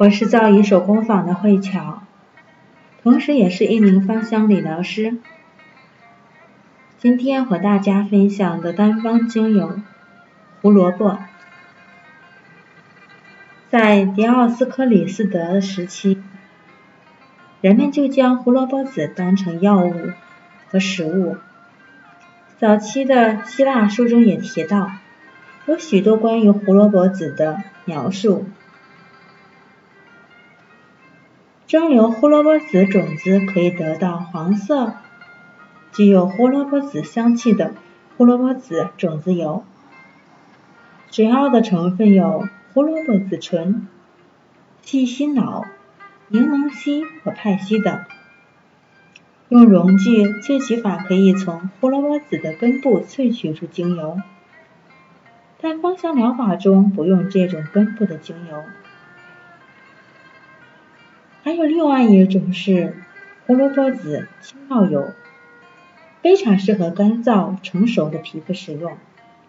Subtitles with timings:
[0.00, 2.04] 我是造诣手工坊的慧巧，
[3.02, 5.18] 同时也是一名芳香理疗师。
[6.96, 9.78] 今天和大家分享的单方精油
[10.62, 11.18] 胡萝卜，
[13.68, 16.22] 在迪奥斯科里斯德时期，
[17.60, 19.94] 人们就将胡萝卜籽当成药物
[20.70, 21.36] 和食物。
[22.56, 24.92] 早期的希腊书中也提到，
[25.66, 28.46] 有许多关于胡萝卜籽的描述。
[31.70, 34.94] 蒸馏胡萝卜籽种子可以得到黄色、
[35.92, 37.74] 具有胡萝卜籽香气的
[38.16, 39.62] 胡萝卜籽种子油。
[41.12, 43.86] 主要的成分有胡萝卜籽醇、
[44.82, 45.64] 细辛脑、
[46.26, 48.00] 柠檬烯和派烯等。
[49.48, 54.18] 用溶剂萃取法可以从胡萝卜籽的根部萃取出精油，
[55.60, 58.64] 但芳香疗法中不用这种根部的精油。
[61.50, 62.94] 还有另外一种是
[63.44, 65.12] 胡萝卜籽浸泡油，
[66.22, 68.96] 非常适合干燥成熟的皮肤使用，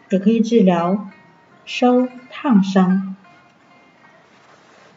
[0.10, 1.10] 也可以治疗
[1.64, 3.16] 烧烫伤。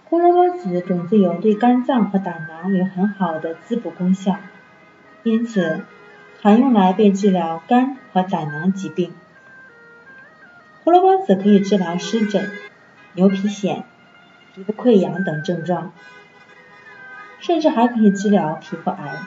[0.05, 4.39] 胡萝卜籽种子油对肝脏和胆囊有很好的滋补功效，
[5.25, 5.83] 因此
[6.41, 9.13] 常用来被治疗肝和胆囊疾病。
[10.83, 12.51] 胡萝卜籽可以治疗湿疹、
[13.13, 13.83] 牛皮癣、
[14.55, 15.93] 皮肤溃疡等症状。
[17.45, 19.19] 甚至还可以治疗皮肤癌。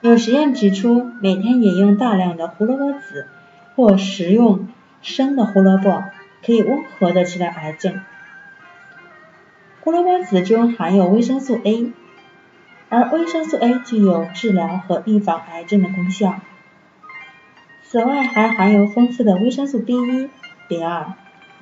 [0.00, 3.26] 有实验指出，每天饮用大量的胡萝卜籽
[3.74, 4.68] 或食用
[5.02, 6.04] 生的胡萝卜，
[6.46, 8.00] 可以温和的治疗癌症。
[9.80, 11.92] 胡萝卜籽中含有维生素 A，
[12.90, 16.38] 而维生素 A 具有治疗和预防癌症的功效。
[17.82, 20.28] 此外，还含有丰富的维生素 B1、
[20.68, 21.06] B2、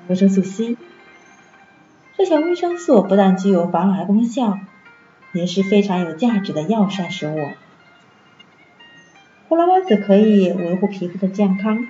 [0.08, 0.76] 维生素 C。
[2.16, 4.58] 这些维生素不但具有防癌功效，
[5.32, 7.50] 也是非常有价值的药膳食物。
[9.48, 11.86] 胡萝卜籽可以维护皮肤的健康，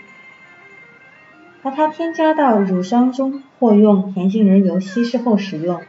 [1.62, 5.80] 把它添加到乳霜中或用甜杏仁油稀释后使用，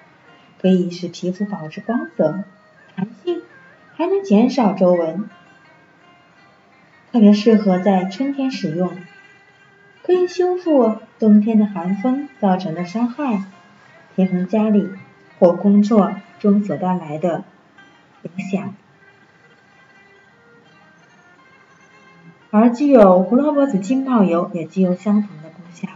[0.61, 2.43] 可以使皮肤保持光泽、
[2.95, 3.41] 弹性，
[3.95, 5.27] 还能减少皱纹。
[7.11, 8.91] 特别适合在春天使用，
[10.03, 13.41] 可以修复冬天的寒风造成的伤害。
[14.17, 14.89] 平衡家里
[15.37, 17.43] 或工作中所带来的
[18.23, 18.73] 影响，
[22.49, 25.87] 而具有胡萝卜籽浸泡油也具有相同的功效。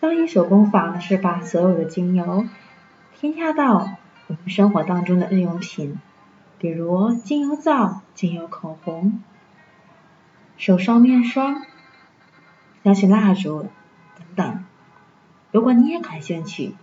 [0.00, 2.46] 造诣手工坊是把所有的精油
[3.16, 5.98] 添加到我们生活当中的日用品，
[6.60, 9.20] 比如精油皂、精油口红、
[10.56, 11.66] 手霜、面霜、
[12.84, 13.66] 香薰蜡烛
[14.16, 14.64] 等等。
[15.52, 16.74] 如果你也感兴趣，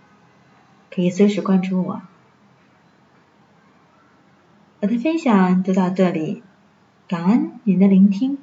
[0.90, 2.02] 可以随时关注我。
[4.80, 6.42] 我的分享就到这里，
[7.06, 8.38] 感恩您的聆听。